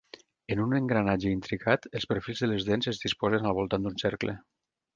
[0.53, 4.39] En un engranatge intricat, els perfils de les dents es disposen al voltant d'un cercle.